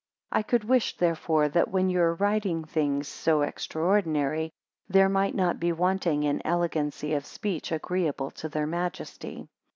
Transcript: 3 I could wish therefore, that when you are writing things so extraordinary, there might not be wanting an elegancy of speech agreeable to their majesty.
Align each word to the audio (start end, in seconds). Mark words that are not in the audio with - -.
3 0.31 0.39
I 0.39 0.41
could 0.41 0.63
wish 0.63 0.97
therefore, 0.97 1.47
that 1.49 1.67
when 1.69 1.87
you 1.87 2.01
are 2.01 2.15
writing 2.15 2.65
things 2.65 3.07
so 3.07 3.43
extraordinary, 3.43 4.49
there 4.89 5.07
might 5.09 5.35
not 5.35 5.59
be 5.59 5.71
wanting 5.71 6.25
an 6.25 6.41
elegancy 6.43 7.13
of 7.13 7.23
speech 7.23 7.71
agreeable 7.71 8.31
to 8.31 8.49
their 8.49 8.65
majesty. 8.65 9.47